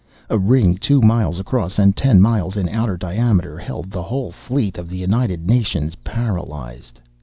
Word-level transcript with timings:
A 0.31 0.39
ring 0.39 0.79
two 0.79 0.99
miles 0.99 1.39
across 1.39 1.77
and 1.77 1.95
ten 1.95 2.19
miles 2.19 2.57
in 2.57 2.67
outer 2.67 2.97
diameter 2.97 3.59
held 3.59 3.91
the 3.91 4.01
whole 4.01 4.31
fleet 4.31 4.79
of 4.79 4.89
the 4.89 4.97
United 4.97 5.45
Nations 5.47 5.93
paralyzed. 6.03 6.99